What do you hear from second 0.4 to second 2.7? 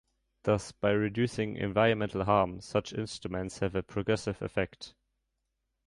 Thus by reducing environmental harm,